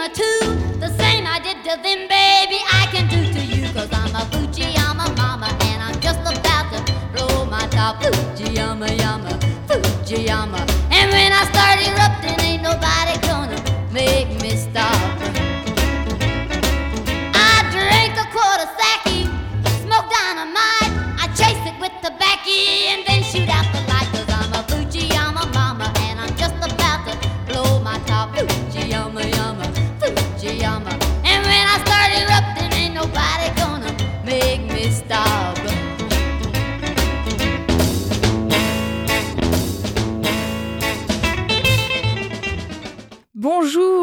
[0.00, 0.08] or.
[0.80, 3.68] The same I did to them, baby, I can do to you.
[3.74, 6.80] Cause I'm a Fujiyama mama and I'm just about to
[7.12, 8.02] blow my top.
[8.02, 9.30] Fujiyama, yama,
[9.68, 10.60] Fujiyama.
[10.90, 13.58] And when I start erupting, ain't nobody gonna
[13.92, 14.39] make me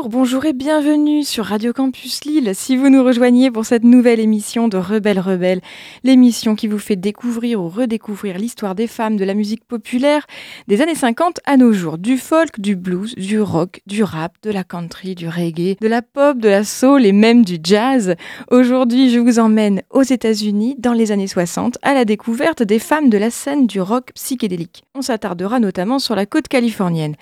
[0.09, 2.51] Bonjour, et bienvenue sur Radio Campus Lille.
[2.55, 5.59] Si vous nous rejoignez pour cette nouvelle émission de Rebelle Rebelle,
[6.05, 10.25] l'émission qui vous fait découvrir ou redécouvrir l'histoire des femmes de la musique populaire
[10.69, 11.97] des années 50 à nos jours.
[11.97, 16.01] Du folk, du blues, du rock, du rap, de la country, du reggae, de la
[16.01, 18.15] pop, de la soul et même du jazz.
[18.49, 23.09] Aujourd'hui, je vous emmène aux États-Unis dans les années 60 à la découverte des femmes
[23.09, 24.85] de la scène du rock psychédélique.
[24.95, 27.17] On s'attardera notamment sur la côte californienne.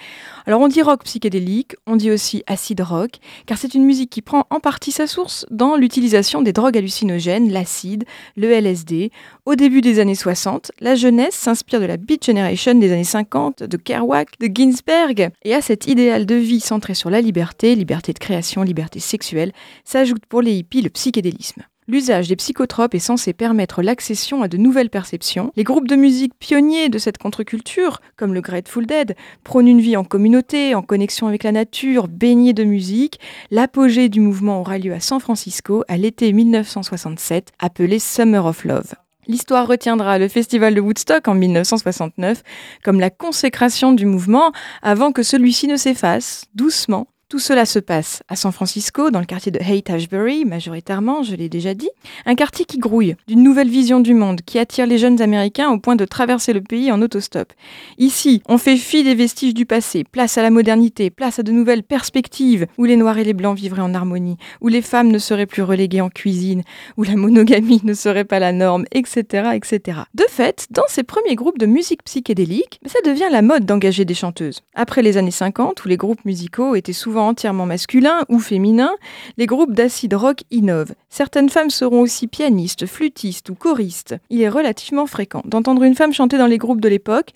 [0.45, 2.43] Alors on dit rock psychédélique, on dit aussi
[2.83, 3.11] rock,
[3.45, 7.51] car c'est une musique qui prend en partie sa source dans l'utilisation des drogues hallucinogènes,
[7.51, 9.11] l'acide, le LSD.
[9.45, 13.63] Au début des années 60, la jeunesse s'inspire de la Beat Generation des années 50,
[13.63, 18.13] de Kerouac, de Ginsberg, et à cet idéal de vie centré sur la liberté, liberté
[18.13, 19.51] de création, liberté sexuelle,
[19.83, 21.63] s'ajoute pour les hippies le psychédélisme.
[21.87, 25.51] L'usage des psychotropes est censé permettre l'accession à de nouvelles perceptions.
[25.55, 29.95] Les groupes de musique pionniers de cette contre-culture, comme le Grateful Dead, prônent une vie
[29.95, 33.19] en communauté, en connexion avec la nature, baignée de musique.
[33.51, 38.95] L'apogée du mouvement aura lieu à San Francisco à l'été 1967, appelé Summer of Love.
[39.27, 42.41] L'histoire retiendra le festival de Woodstock en 1969
[42.83, 48.21] comme la consécration du mouvement avant que celui-ci ne s'efface, doucement, tout cela se passe
[48.27, 51.89] à San Francisco, dans le quartier de Haight-Ashbury, majoritairement, je l'ai déjà dit.
[52.27, 55.79] Un quartier qui grouille, d'une nouvelle vision du monde, qui attire les jeunes Américains au
[55.79, 57.51] point de traverser le pays en autostop.
[57.97, 61.51] Ici, on fait fi des vestiges du passé, place à la modernité, place à de
[61.51, 65.17] nouvelles perspectives, où les Noirs et les Blancs vivraient en harmonie, où les femmes ne
[65.17, 66.61] seraient plus reléguées en cuisine,
[66.95, 70.01] où la monogamie ne serait pas la norme, etc., etc.
[70.13, 74.13] De fait, dans ces premiers groupes de musique psychédélique, ça devient la mode d'engager des
[74.13, 74.61] chanteuses.
[74.75, 78.95] Après les années 50, où les groupes musicaux étaient souvent entièrement masculins ou féminins,
[79.37, 80.93] les groupes d'acid rock innovent.
[81.09, 84.15] Certaines femmes seront aussi pianistes, flûtistes ou choristes.
[84.29, 87.31] Il est relativement fréquent d'entendre une femme chanter dans les groupes de l'époque.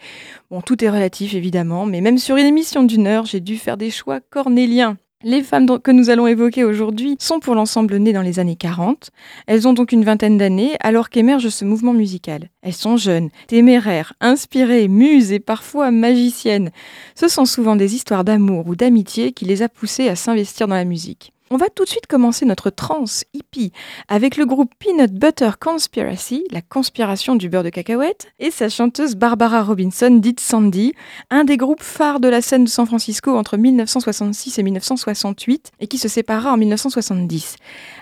[0.52, 3.78] Bon, tout est relatif évidemment, mais même sur une émission d'une heure, j'ai dû faire
[3.78, 4.98] des choix cornéliens.
[5.26, 9.10] Les femmes que nous allons évoquer aujourd'hui sont pour l'ensemble nées dans les années 40.
[9.48, 12.48] Elles ont donc une vingtaine d'années alors qu'émerge ce mouvement musical.
[12.62, 16.72] Elles sont jeunes, téméraires, inspirées, muses et parfois magiciennes.
[17.16, 20.76] Ce sont souvent des histoires d'amour ou d'amitié qui les a poussées à s'investir dans
[20.76, 21.34] la musique.
[21.52, 23.72] On va tout de suite commencer notre trance hippie
[24.08, 29.16] avec le groupe Peanut Butter Conspiracy, la conspiration du beurre de cacahuète, et sa chanteuse
[29.16, 30.94] Barbara Robinson, dite Sandy,
[31.32, 35.88] un des groupes phares de la scène de San Francisco entre 1966 et 1968 et
[35.88, 37.56] qui se sépara en 1970.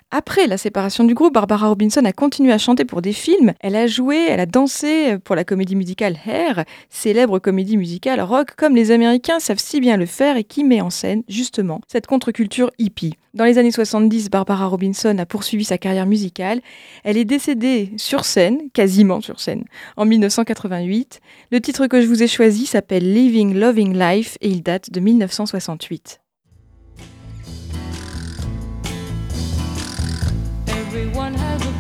[0.09, 3.51] Après la séparation du groupe, Barbara Robinson a continué à chanter pour des films.
[3.59, 8.55] Elle a joué, elle a dansé pour la comédie musicale Hair, célèbre comédie musicale rock
[8.55, 12.07] comme les Américains savent si bien le faire et qui met en scène justement cette
[12.07, 13.15] contre-culture hippie.
[13.33, 16.61] Dans les années 70, Barbara Robinson a poursuivi sa carrière musicale.
[17.03, 19.65] Elle est décédée sur scène, quasiment sur scène,
[19.97, 21.19] en 1988.
[21.51, 25.01] Le titre que je vous ai choisi s'appelle Living Loving Life et il date de
[25.01, 26.21] 1968.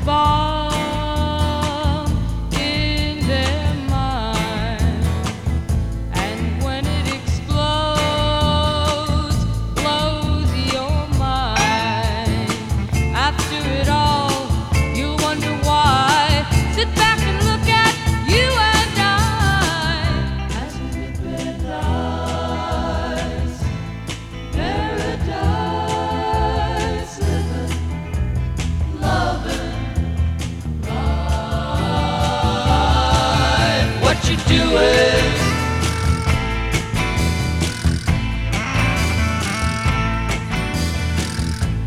[0.07, 0.56] 吧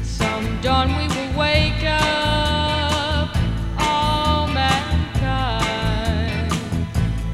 [0.02, 3.34] Some dawn we will wake up
[3.78, 6.52] all mankind,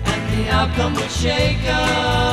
[0.05, 2.26] and the outcome will shake us.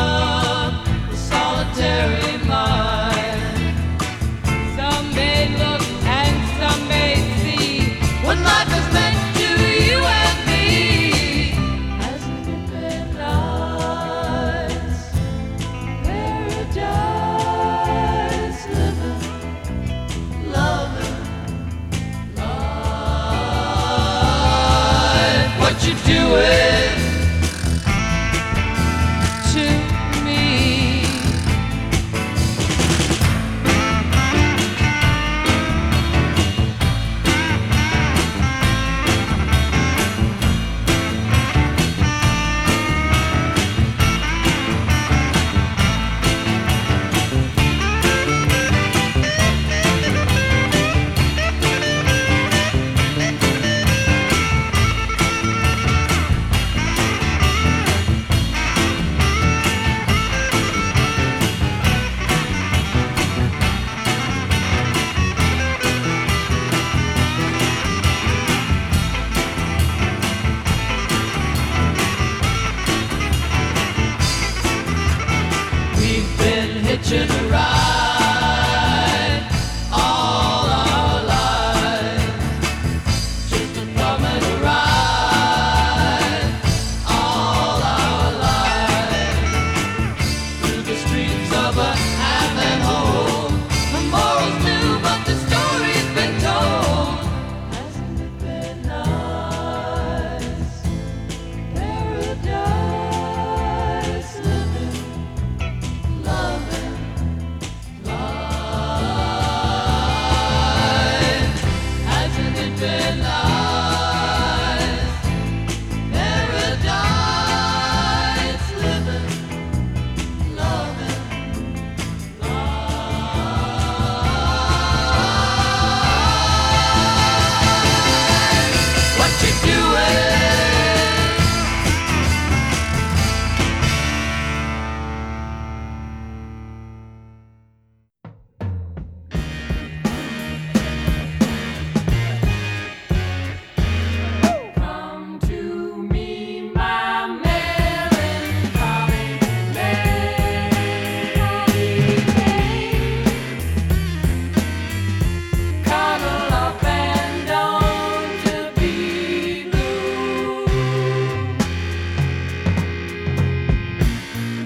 [26.34, 26.73] away.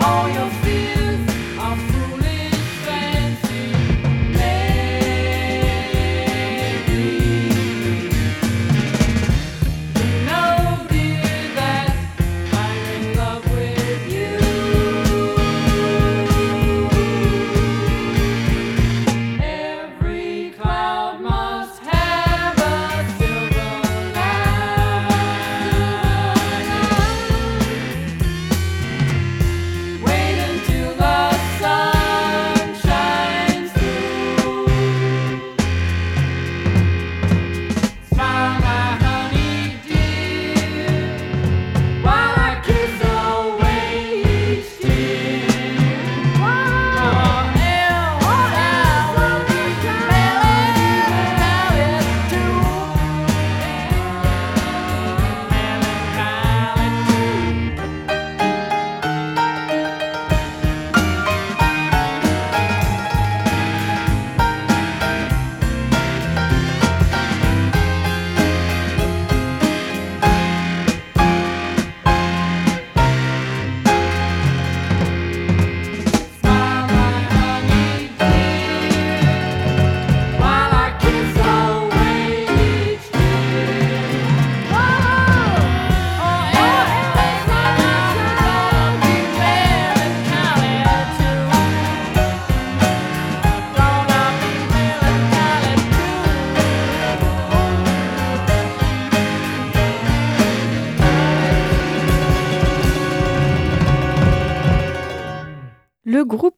[0.08, 0.67] All your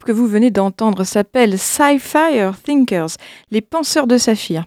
[0.10, 3.10] que vous venez d'entendre s'appelle Sci-Fire Thinkers,
[3.52, 4.66] les penseurs de saphir.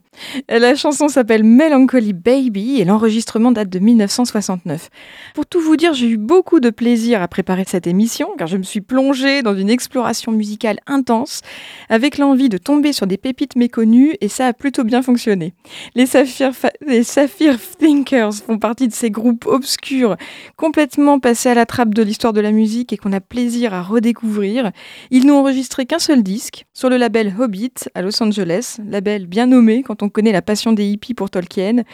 [0.49, 4.89] La chanson s'appelle Melancholy Baby et l'enregistrement date de 1969.
[5.35, 8.57] Pour tout vous dire, j'ai eu beaucoup de plaisir à préparer cette émission car je
[8.57, 11.41] me suis plongée dans une exploration musicale intense
[11.89, 15.55] avec l'envie de tomber sur des pépites méconnues et ça a plutôt bien fonctionné.
[15.97, 20.17] Les Saphir, Fa- les Saphir Thinkers font partie de ces groupes obscurs
[20.57, 23.83] complètement passés à la trappe de l'histoire de la musique et qu'on a plaisir à
[23.83, 24.71] redécouvrir.
[25.11, 29.47] Ils n'ont enregistré qu'un seul disque sur le label Hobbit à Los Angeles, label bien
[29.47, 31.85] nommé quand on connaît la passion des hippies pour Tolkien.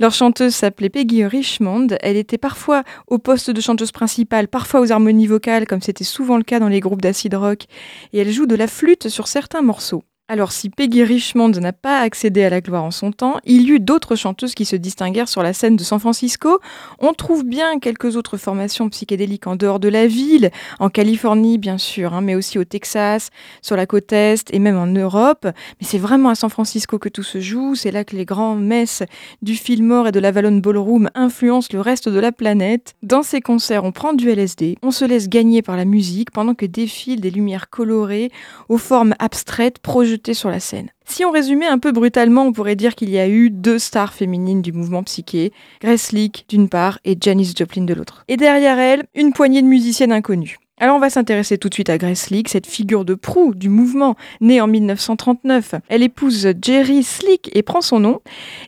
[0.00, 1.88] Leur chanteuse s'appelait Peggy Richmond.
[2.00, 6.36] Elle était parfois au poste de chanteuse principale, parfois aux harmonies vocales, comme c'était souvent
[6.36, 7.66] le cas dans les groupes d'acid rock,
[8.12, 10.02] et elle joue de la flûte sur certains morceaux.
[10.30, 13.70] Alors si Peggy Richmond n'a pas accédé à la gloire en son temps, il y
[13.70, 16.60] eut d'autres chanteuses qui se distinguèrent sur la scène de San Francisco.
[16.98, 21.78] On trouve bien quelques autres formations psychédéliques en dehors de la ville, en Californie bien
[21.78, 23.30] sûr, hein, mais aussi au Texas,
[23.62, 25.46] sur la côte Est et même en Europe.
[25.46, 28.54] Mais c'est vraiment à San Francisco que tout se joue, c'est là que les grands
[28.54, 29.04] messes
[29.40, 32.96] du Fillmore et de la Vallon Ballroom influencent le reste de la planète.
[33.02, 36.52] Dans ces concerts, on prend du LSD, on se laisse gagner par la musique pendant
[36.52, 38.30] que défilent des lumières colorées
[38.68, 40.90] aux formes abstraites projetées sur la scène.
[41.04, 44.12] Si on résumait un peu brutalement, on pourrait dire qu'il y a eu deux stars
[44.12, 48.24] féminines du mouvement psyché, Grace Leak d'une part et Janis Joplin de l'autre.
[48.28, 50.58] Et derrière elle, une poignée de musiciennes inconnues.
[50.80, 53.68] Alors on va s'intéresser tout de suite à Grace Slick, cette figure de proue du
[53.68, 55.74] mouvement, née en 1939.
[55.88, 58.20] Elle épouse Jerry Slick et prend son nom.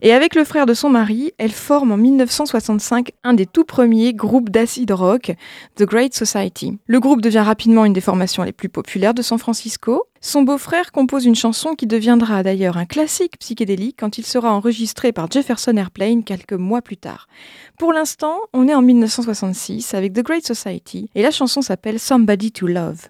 [0.02, 4.12] Et avec le frère de son mari, elle forme en 1965 un des tout premiers
[4.12, 5.33] groupes d'acid rock,
[5.76, 6.78] The Great Society.
[6.87, 10.07] Le groupe devient rapidement une des formations les plus populaires de San Francisco.
[10.22, 15.12] Son beau-frère compose une chanson qui deviendra d'ailleurs un classique psychédélique quand il sera enregistré
[15.12, 17.26] par Jefferson Airplane quelques mois plus tard.
[17.78, 22.52] Pour l'instant, on est en 1966 avec The Great Society et la chanson s'appelle Somebody
[22.52, 23.08] to Love.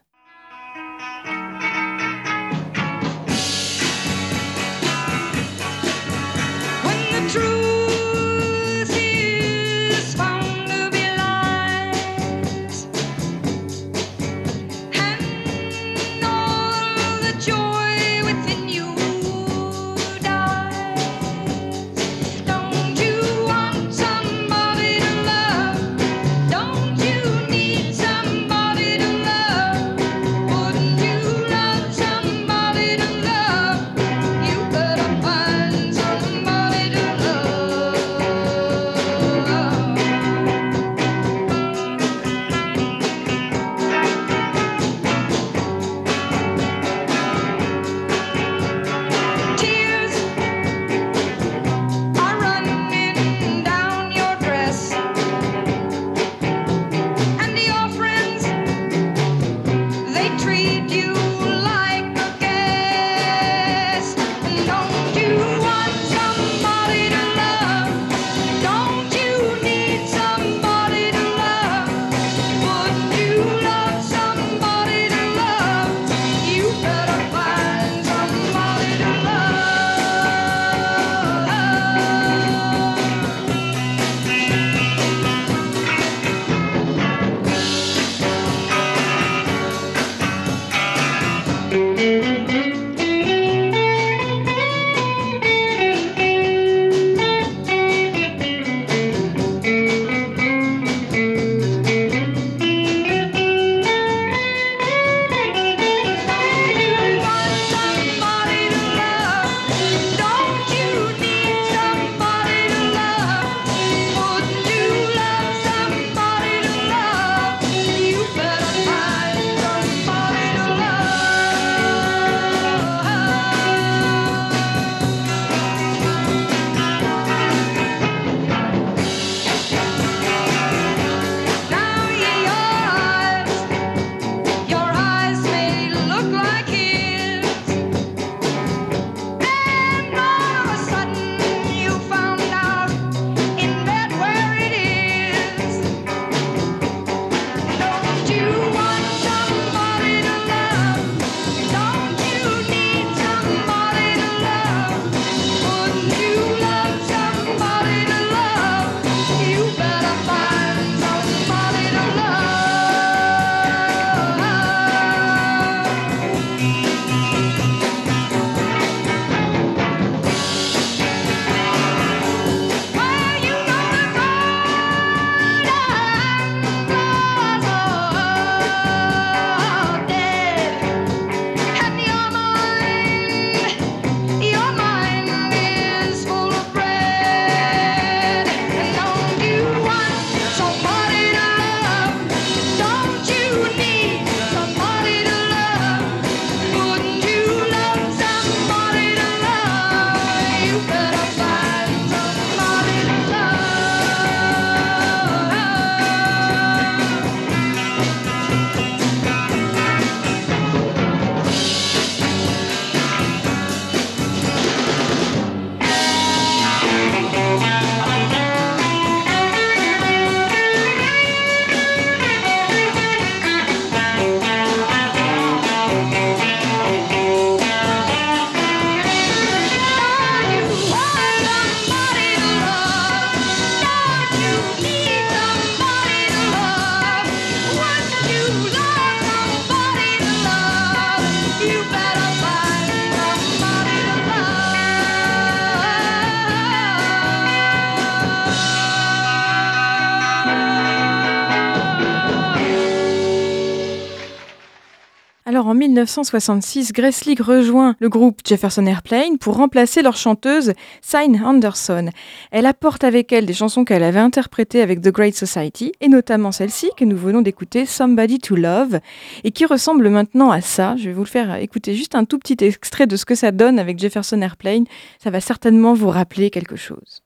[255.90, 262.10] 1966, Grace League rejoint le groupe Jefferson Airplane pour remplacer leur chanteuse Signe Anderson.
[262.52, 266.52] Elle apporte avec elle des chansons qu'elle avait interprétées avec The Great Society, et notamment
[266.52, 269.00] celle-ci que nous venons d'écouter, Somebody to Love,
[269.42, 270.94] et qui ressemble maintenant à ça.
[270.96, 273.50] Je vais vous le faire écouter juste un tout petit extrait de ce que ça
[273.50, 274.84] donne avec Jefferson Airplane.
[275.22, 277.22] Ça va certainement vous rappeler quelque chose.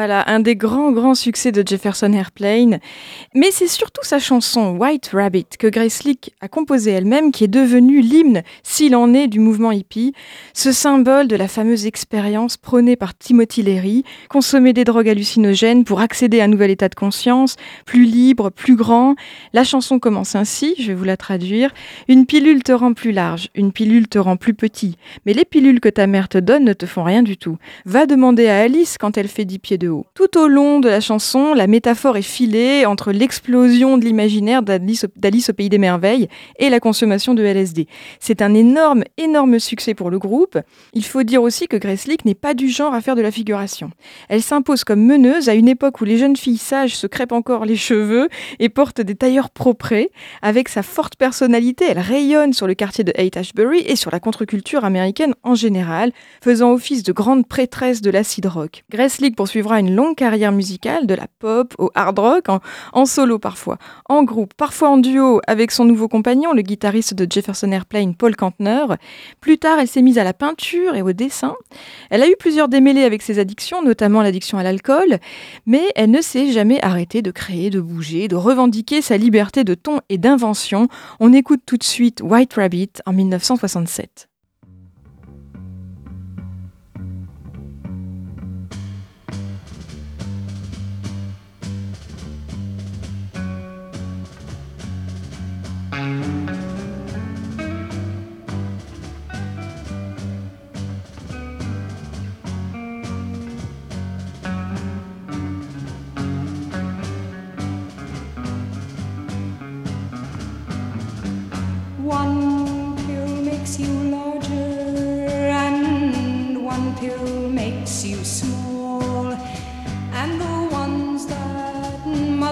[0.00, 2.78] Voilà, un des grands, grands succès de Jefferson Airplane.
[3.34, 6.00] Mais c'est surtout sa chanson White Rabbit que Grace
[6.40, 10.14] a composée elle-même qui est devenue l'hymne, s'il en est, du mouvement hippie.
[10.54, 16.00] Ce symbole de la fameuse expérience prônée par Timothy Leary, consommer des drogues hallucinogènes pour
[16.00, 19.16] accéder à un nouvel état de conscience, plus libre, plus grand.
[19.52, 21.74] La chanson commence ainsi, je vais vous la traduire.
[22.08, 24.96] Une pilule te rend plus large, une pilule te rend plus petit.
[25.26, 27.58] Mais les pilules que ta mère te donne ne te font rien du tout.
[27.84, 31.00] Va demander à Alice quand elle fait 10 pieds de tout au long de la
[31.00, 36.28] chanson, la métaphore est filée entre l'explosion de l'imaginaire d'Alice au Pays des Merveilles
[36.58, 37.86] et la consommation de LSD.
[38.18, 40.58] C'est un énorme, énorme succès pour le groupe.
[40.92, 43.30] Il faut dire aussi que Grace Leak n'est pas du genre à faire de la
[43.30, 43.90] figuration.
[44.28, 47.64] Elle s'impose comme meneuse à une époque où les jeunes filles sages se crêpent encore
[47.64, 48.28] les cheveux
[48.58, 50.08] et portent des tailleurs propres.
[50.42, 54.84] Avec sa forte personnalité, elle rayonne sur le quartier de Haight-Ashbury et sur la contre-culture
[54.84, 56.12] américaine en général,
[56.42, 58.84] faisant office de grande prêtresse de l'acid rock.
[58.90, 62.46] Grace poursuivra une longue carrière musicale, de la pop au hard rock,
[62.92, 67.26] en, solo parfois, en groupe, parfois en duo avec son nouveau compagnon, le guitariste de
[67.30, 68.84] Jefferson Airplane, Paul Kantner.
[69.40, 71.54] Plus tard, elle s'est mise à la peinture et au dessin.
[72.10, 75.18] Elle a eu plusieurs démêlés avec ses addictions, notamment l'addiction à l'alcool,
[75.66, 79.74] mais elle ne s'est jamais arrêtée de créer, de bouger, de revendiquer sa liberté de
[79.74, 80.88] ton et d'invention.
[81.18, 84.29] On écoute tout de suite White Rabbit en 1967.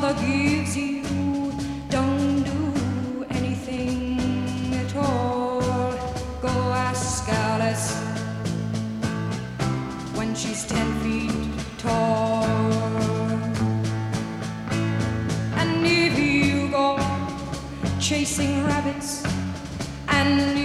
[0.01, 1.03] Mother gives you
[1.89, 5.61] don't do anything at all.
[6.41, 6.55] Go
[6.89, 7.97] ask Alice
[10.17, 12.45] when she's ten feet tall.
[15.61, 16.97] And if you go
[17.99, 19.25] chasing rabbits
[20.07, 20.58] and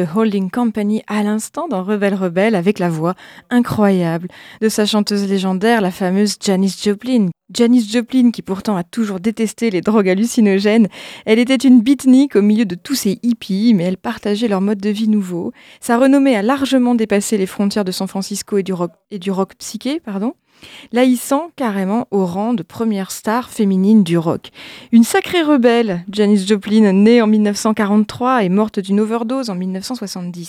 [0.00, 3.14] the Holding Company à l'instant dans Rebelle Rebelle avec la voix
[3.50, 4.28] incroyable
[4.60, 7.28] de sa chanteuse légendaire, la fameuse Janis Joplin.
[7.52, 10.88] Janis Joplin, qui pourtant a toujours détesté les drogues hallucinogènes,
[11.26, 14.78] elle était une beatnik au milieu de tous ces hippies, mais elle partageait leur mode
[14.78, 15.52] de vie nouveau.
[15.80, 19.30] Sa renommée a largement dépassé les frontières de San Francisco et du rock, et du
[19.30, 20.34] rock psyché, pardon
[20.92, 24.50] l'haïssant carrément au rang de première star féminine du rock.
[24.92, 30.39] Une sacrée rebelle, Janis Joplin, née en 1943 et morte d'une overdose en 1970.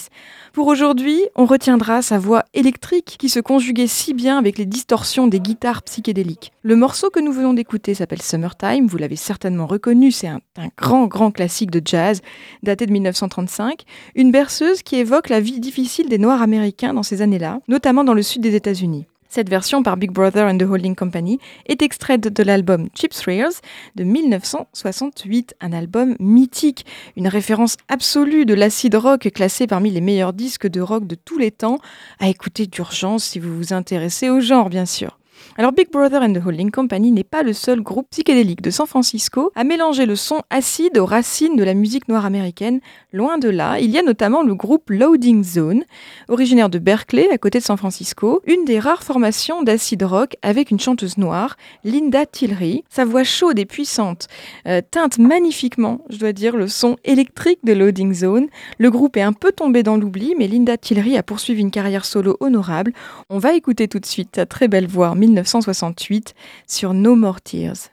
[0.54, 5.28] Pour aujourd'hui, on retiendra sa voix électrique qui se conjuguait si bien avec les distorsions
[5.28, 6.52] des guitares psychédéliques.
[6.64, 10.70] Le morceau que nous venons d'écouter s'appelle Summertime, vous l'avez certainement reconnu, c'est un, un
[10.78, 12.22] grand grand classique de jazz
[12.64, 13.84] daté de 1935,
[14.16, 18.14] une berceuse qui évoque la vie difficile des Noirs américains dans ces années-là, notamment dans
[18.14, 19.06] le sud des États-Unis.
[19.34, 23.62] Cette version par Big Brother and the Holding Company est extraite de l'album Cheap Thrills
[23.96, 30.34] de 1968, un album mythique, une référence absolue de l'acid rock classé parmi les meilleurs
[30.34, 31.78] disques de rock de tous les temps,
[32.20, 35.21] à écouter d'urgence si vous vous intéressez au genre bien sûr.
[35.58, 38.88] Alors Big Brother and the Holding Company n'est pas le seul groupe psychédélique de San
[38.88, 42.80] Francisco à mélanger le son acide aux racines de la musique noire américaine.
[43.12, 45.84] Loin de là, il y a notamment le groupe Loading Zone,
[46.30, 50.72] originaire de Berkeley, à côté de San Francisco, une des rares formations d'acid rock avec
[50.72, 52.86] une chanteuse noire, Linda Tillery.
[52.90, 54.30] Sa voix chaude et puissante
[54.68, 58.48] euh, teinte magnifiquement, je dois dire, le son électrique de Loading Zone.
[58.78, 62.06] Le groupe est un peu tombé dans l'oubli, mais Linda Tillery a poursuivi une carrière
[62.06, 62.94] solo honorable.
[63.30, 66.36] On va écouter tout de suite sa très belle voix en 1968
[66.68, 67.90] sur No More Tears.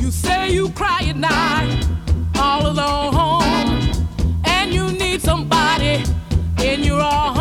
[0.00, 1.86] You say you cry at night,
[2.38, 3.42] all alone
[4.44, 6.02] and you need somebody
[6.62, 7.33] in your arms.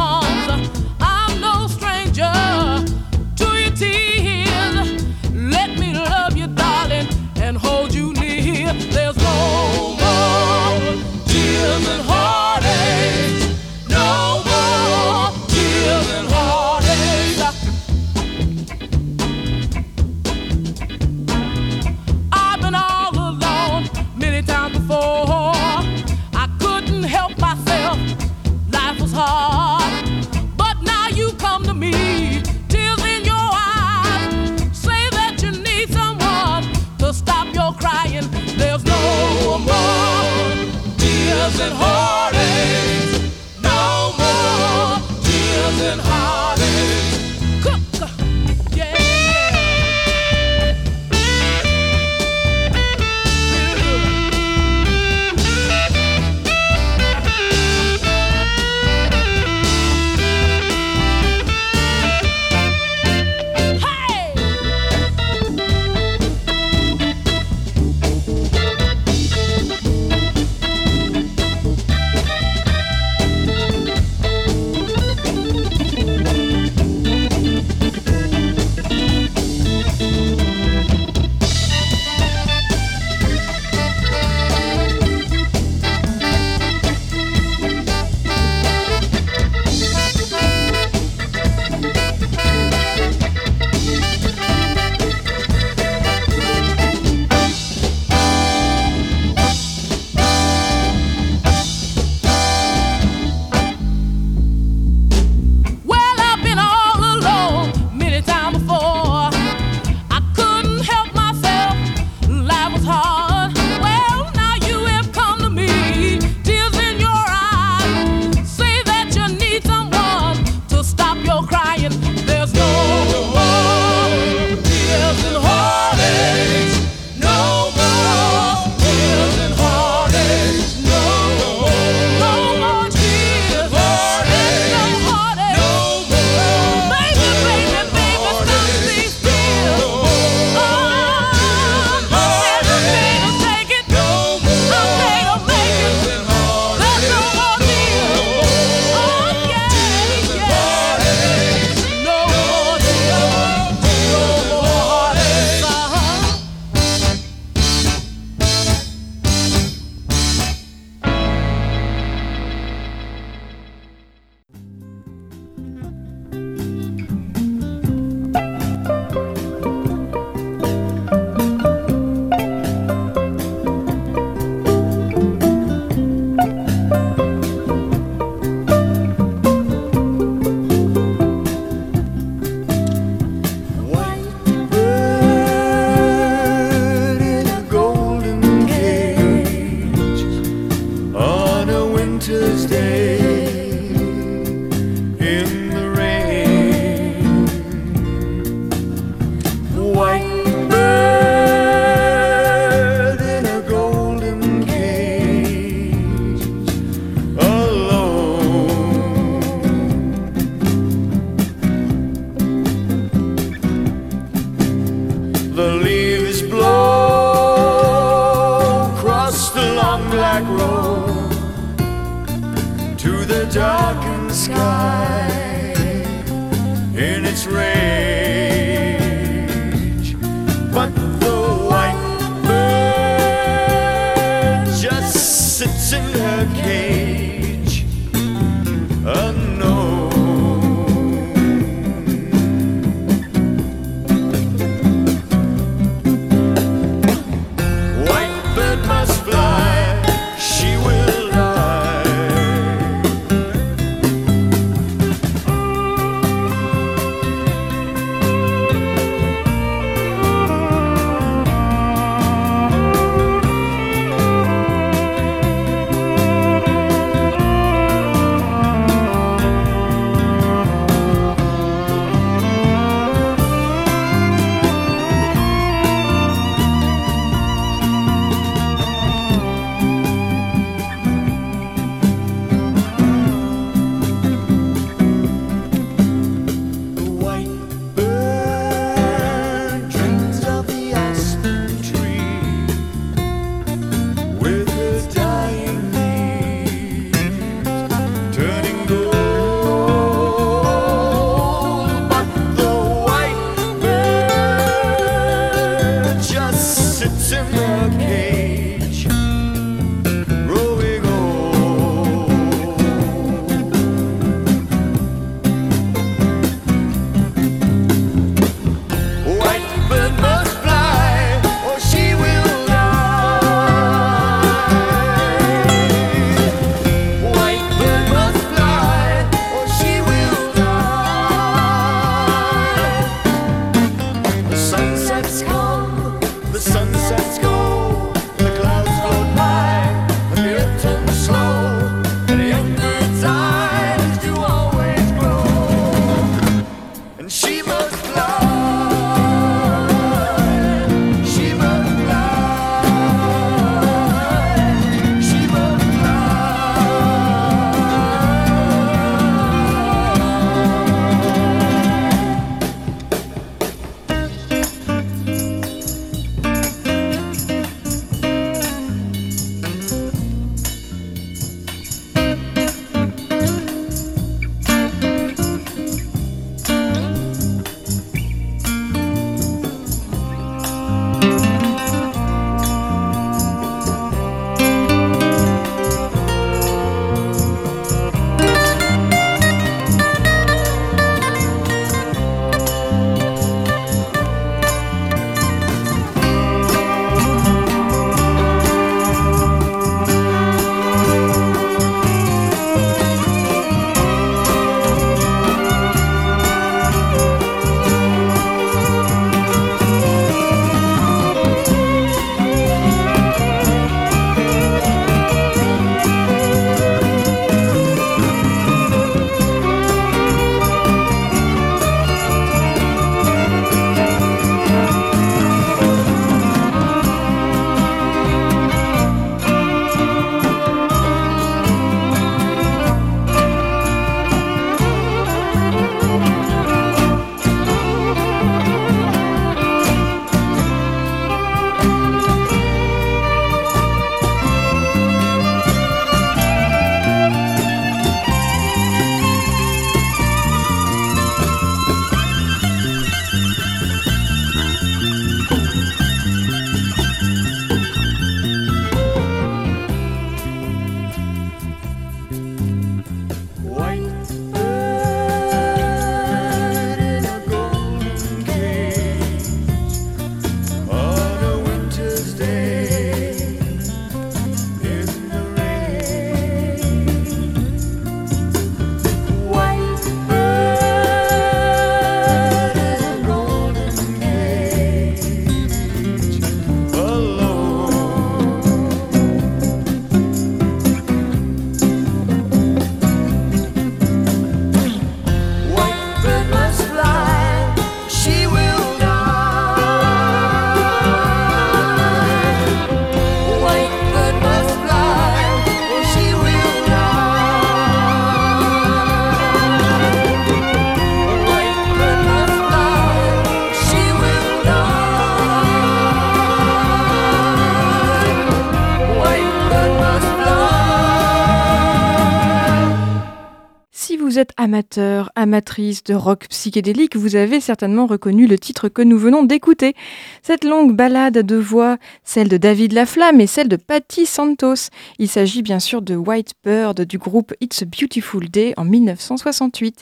[524.73, 529.93] Amateur, amatrice de rock psychédélique, vous avez certainement reconnu le titre que nous venons d'écouter.
[530.41, 534.89] Cette longue balade de voix, celle de David Laflamme et celle de Patti Santos.
[535.19, 540.01] Il s'agit bien sûr de White Bird du groupe It's a Beautiful Day en 1968.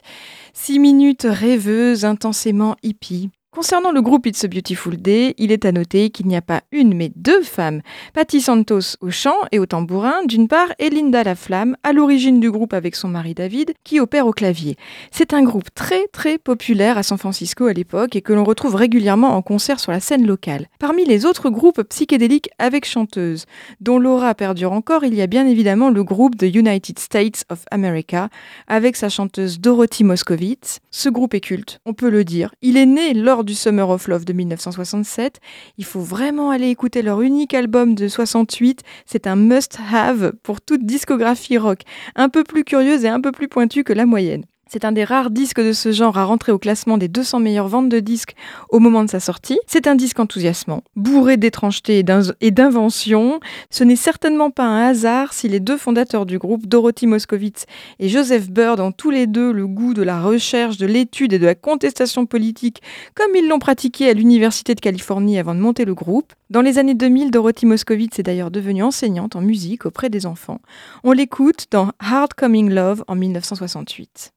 [0.53, 3.29] Six minutes rêveuses, intensément hippie.
[3.53, 6.61] Concernant le groupe It's a Beautiful Day, il est à noter qu'il n'y a pas
[6.71, 7.81] une mais deux femmes.
[8.13, 12.49] Patti Santos au chant et au tambourin d'une part et Linda Laflamme à l'origine du
[12.49, 14.77] groupe avec son mari David qui opère au clavier.
[15.11, 18.75] C'est un groupe très très populaire à San Francisco à l'époque et que l'on retrouve
[18.75, 20.67] régulièrement en concert sur la scène locale.
[20.79, 23.47] Parmi les autres groupes psychédéliques avec chanteuse,
[23.81, 27.65] dont l'aura perdure encore, il y a bien évidemment le groupe The United States of
[27.69, 28.29] America
[28.67, 30.79] avec sa chanteuse Dorothy Moskowitz.
[30.89, 32.55] Ce groupe est culte, on peut le dire.
[32.61, 35.39] Il est né lors du Summer of Love de 1967.
[35.77, 38.81] Il faut vraiment aller écouter leur unique album de 68.
[39.05, 41.81] C'est un must-have pour toute discographie rock,
[42.15, 44.45] un peu plus curieuse et un peu plus pointue que la moyenne.
[44.73, 47.67] C'est un des rares disques de ce genre à rentrer au classement des 200 meilleures
[47.67, 48.35] ventes de disques
[48.69, 49.59] au moment de sa sortie.
[49.67, 53.41] C'est un disque enthousiasmant, bourré d'étrangeté et d'in- et d'invention.
[53.69, 57.65] Ce n'est certainement pas un hasard si les deux fondateurs du groupe, Dorothy Moskowitz
[57.99, 61.39] et Joseph Bird, ont tous les deux le goût de la recherche, de l'étude et
[61.39, 62.81] de la contestation politique,
[63.13, 66.31] comme ils l'ont pratiqué à l'Université de Californie avant de monter le groupe.
[66.49, 70.61] Dans les années 2000, Dorothy Moskowitz est d'ailleurs devenue enseignante en musique auprès des enfants.
[71.03, 74.31] On l'écoute dans Hard Coming Love en 1968.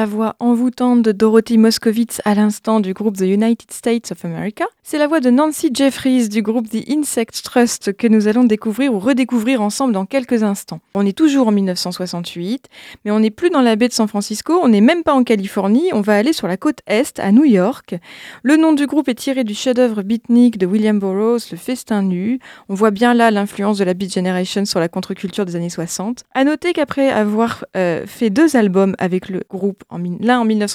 [0.00, 0.34] La voix
[0.80, 5.20] de Dorothy Moskowitz à l'instant du groupe The United States of America, c'est la voix
[5.20, 9.92] de Nancy Jeffries du groupe The Insect Trust que nous allons découvrir ou redécouvrir ensemble
[9.92, 10.80] dans quelques instants.
[10.94, 12.68] On est toujours en 1968,
[13.04, 15.22] mais on n'est plus dans la baie de San Francisco, on n'est même pas en
[15.22, 17.96] Californie, on va aller sur la côte est, à New York.
[18.42, 22.38] Le nom du groupe est tiré du chef-d'œuvre beatnik de William Burroughs, Le Festin Nu.
[22.70, 26.24] On voit bien là l'influence de la Beat Generation sur la contre-culture des années 60.
[26.32, 29.84] À noter qu'après avoir euh, fait deux albums avec le groupe,
[30.20, 30.69] l'un en 1968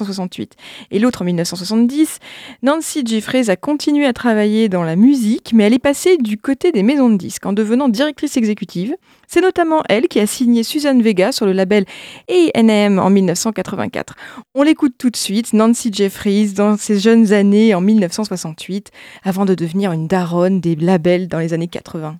[0.91, 2.19] et l'autre en 1970,
[2.63, 6.71] Nancy Jeffries a continué à travailler dans la musique, mais elle est passée du côté
[6.71, 8.95] des maisons de disques en devenant directrice exécutive.
[9.27, 11.85] C'est notamment elle qui a signé Suzanne Vega sur le label
[12.29, 14.15] A&M en 1984.
[14.53, 18.91] On l'écoute tout de suite, Nancy Jeffries, dans ses jeunes années en 1968,
[19.23, 22.19] avant de devenir une daronne des labels dans les années 80.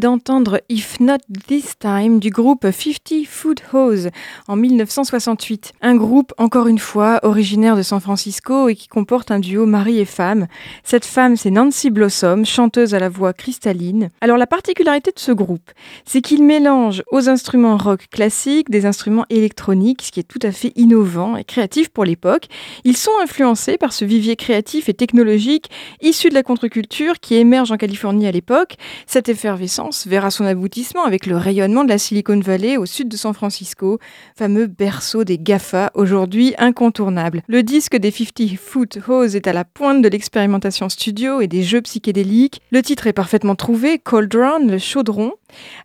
[0.00, 4.08] D'entendre If Not This Time du groupe 50 Foot Hose
[4.48, 5.74] en 1968.
[5.82, 9.98] Un groupe, encore une fois, originaire de San Francisco et qui comporte un duo mari
[9.98, 10.46] et femme.
[10.84, 14.08] Cette femme, c'est Nancy Blossom, chanteuse à la voix cristalline.
[14.22, 15.70] Alors la particularité de ce groupe,
[16.06, 20.50] c'est qu'il mélange aux instruments rock classiques des instruments électroniques, ce qui est tout à
[20.50, 22.46] fait innovant et créatif pour l'époque.
[22.84, 25.70] Ils sont influencés par ce vivier créatif et technologique
[26.00, 28.76] issu de la contre-culture qui émerge en Californie à l'époque.
[29.06, 33.16] Cette effervescence verra son aboutissement avec le rayonnement de la Silicon Valley au sud de
[33.16, 33.98] San Francisco,
[34.36, 37.42] fameux berceau des GAFA, aujourd'hui incontournable.
[37.48, 41.62] Le disque des 50 Foot Hose est à la pointe de l'expérimentation studio et des
[41.62, 42.60] jeux psychédéliques.
[42.70, 45.32] Le titre est parfaitement trouvé, Cauldron, le chaudron.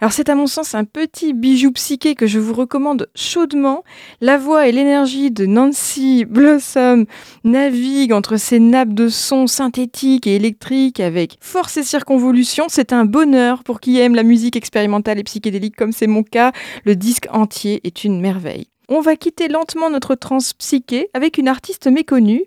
[0.01, 3.83] Alors c'est à mon sens un petit bijou psyché que je vous recommande chaudement.
[4.21, 7.05] La voix et l'énergie de Nancy Blossom
[7.43, 12.65] naviguent entre ces nappes de sons synthétiques et électriques avec force et circonvolution.
[12.69, 16.51] C'est un bonheur pour qui la musique expérimentale et psychédélique comme c'est mon cas.
[16.83, 18.67] Le disque entier est une merveille.
[18.87, 22.43] On va quitter lentement notre transe psyché avec une artiste méconnue.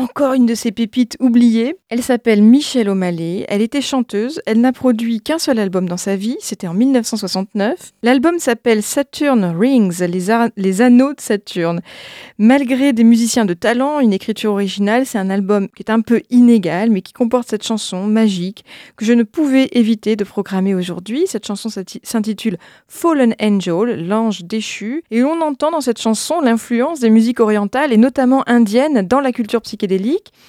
[0.00, 1.76] Encore une de ces pépites oubliées.
[1.90, 3.44] Elle s'appelle Michelle O'Malley.
[3.48, 4.40] Elle était chanteuse.
[4.46, 6.38] Elle n'a produit qu'un seul album dans sa vie.
[6.40, 7.92] C'était en 1969.
[8.02, 11.82] L'album s'appelle Saturn Rings, les, anneaux de Saturne.
[12.38, 16.22] Malgré des musiciens de talent, une écriture originale, c'est un album qui est un peu
[16.30, 18.64] inégal, mais qui comporte cette chanson magique
[18.96, 21.24] que je ne pouvais éviter de programmer aujourd'hui.
[21.26, 22.56] Cette chanson s'intitule
[22.88, 27.98] Fallen Angel, l'ange déchu, et on entend dans cette chanson l'influence des musiques orientales et
[27.98, 29.89] notamment indiennes dans la culture psychédélique.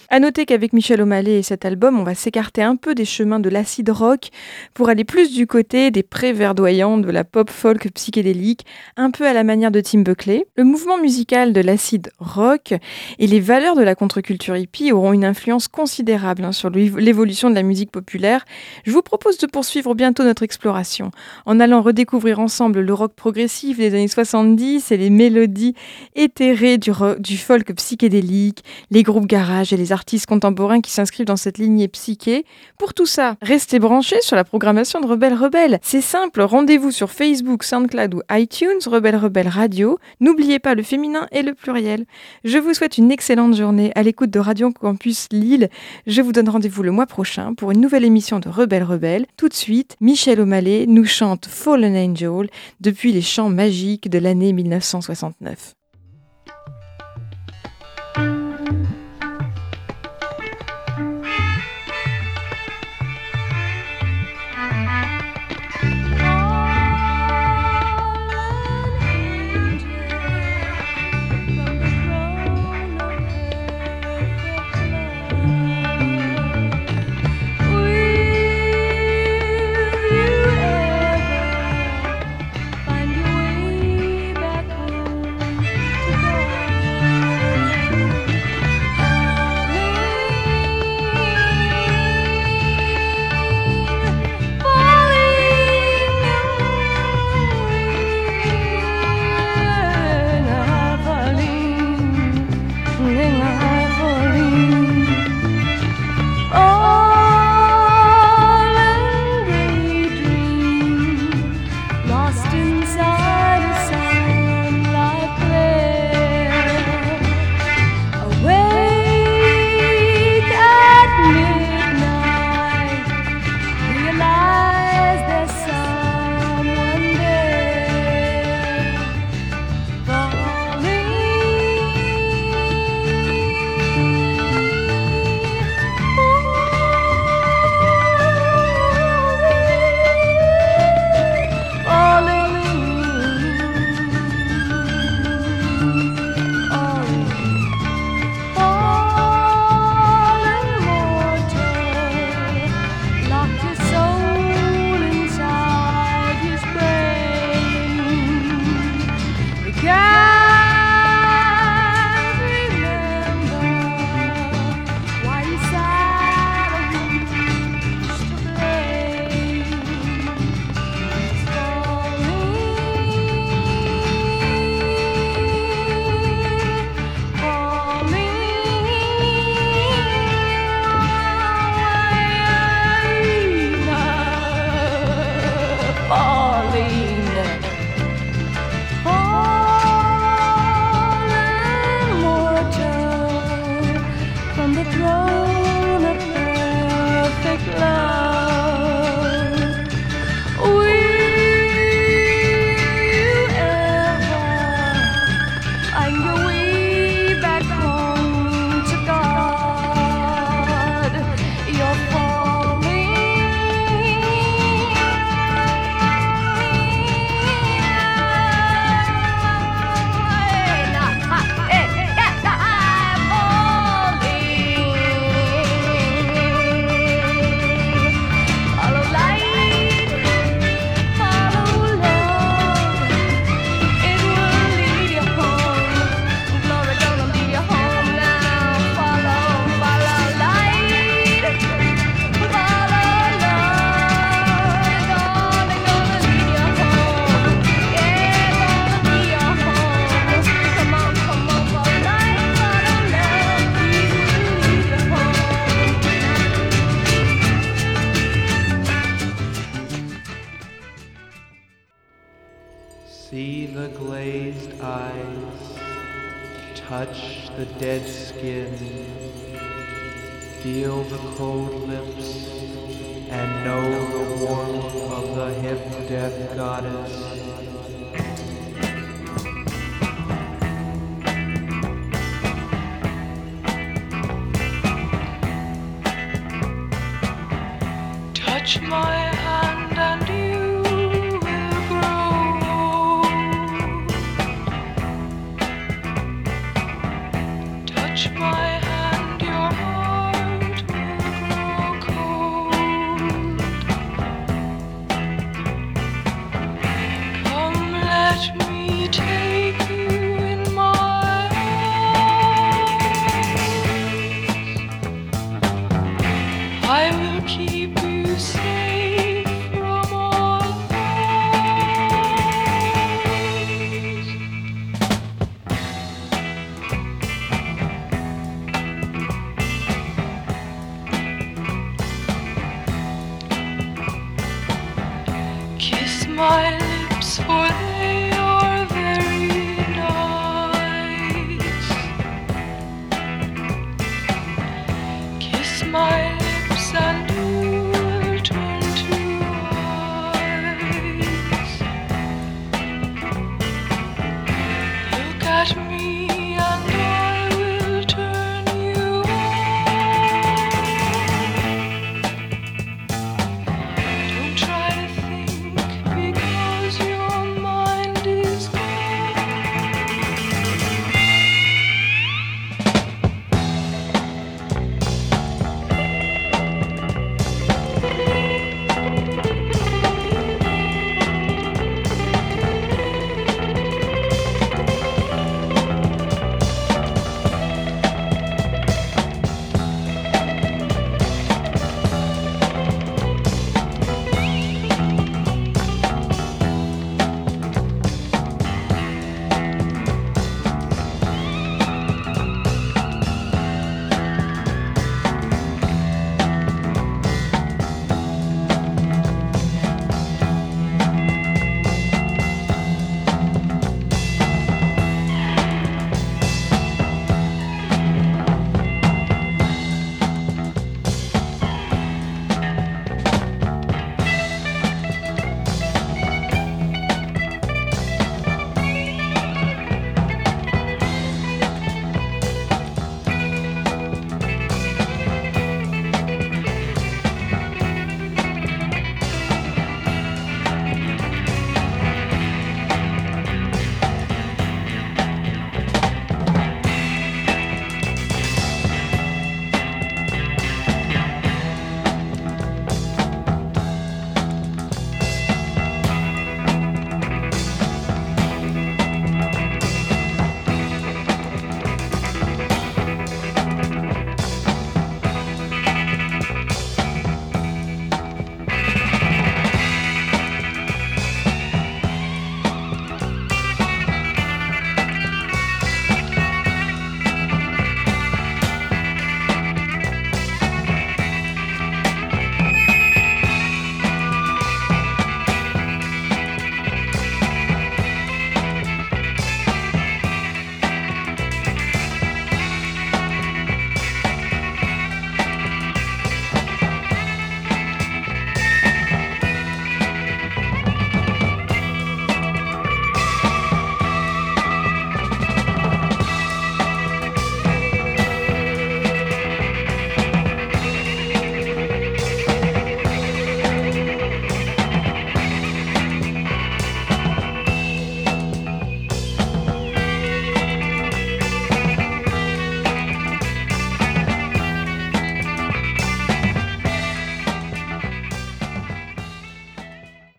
[0.09, 3.39] À noter qu'avec Michel O'Malley et cet album, on va s'écarter un peu des chemins
[3.39, 4.29] de l'acid rock
[4.73, 8.65] pour aller plus du côté des pré-verdoyants de la pop folk psychédélique,
[8.97, 10.45] un peu à la manière de Tim Buckley.
[10.55, 12.73] Le mouvement musical de l'acid rock
[13.19, 17.49] et les valeurs de la contre-culture hippie auront une influence considérable hein, sur l'év- l'évolution
[17.49, 18.45] de la musique populaire.
[18.85, 21.11] Je vous propose de poursuivre bientôt notre exploration
[21.45, 25.75] en allant redécouvrir ensemble le rock progressif des années 70 et les mélodies
[26.15, 31.35] éthérées du, du folk psychédélique, les groupes garage et les artistes contemporains qui s'inscrivent dans
[31.35, 32.45] cette lignée psyché.
[32.77, 35.79] Pour tout ça, restez branchés sur la programmation de Rebelle Rebelle.
[35.81, 39.99] C'est simple, rendez-vous sur Facebook, SoundCloud ou iTunes, Rebelle Rebelle Radio.
[40.19, 42.05] N'oubliez pas le féminin et le pluriel.
[42.43, 45.69] Je vous souhaite une excellente journée à l'écoute de Radio Campus Lille.
[46.07, 49.25] Je vous donne rendez-vous le mois prochain pour une nouvelle émission de Rebelle Rebelle.
[49.37, 52.49] Tout de suite, Michel O'Malley nous chante Fallen Angel
[52.79, 55.75] depuis les chants magiques de l'année 1969.